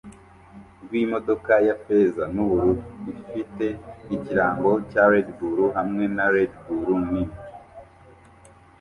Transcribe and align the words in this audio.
rw'imodoka 0.83 1.53
ya 1.67 1.75
feza 1.83 2.23
n'ubururu 2.33 2.83
ifite 3.13 3.65
ikirango 4.15 4.71
cya 4.91 5.03
Redbull 5.13 5.59
hamwe 5.77 6.05
na 6.15 6.25
Redbull 6.35 6.87
nini 7.11 7.33